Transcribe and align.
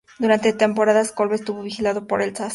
Durante 0.17 0.51
temporadas 0.53 1.11
Kolbe 1.11 1.35
estuvo 1.35 1.61
vigilado 1.61 2.07
por 2.07 2.21
la 2.21 2.25
Stasi. 2.25 2.49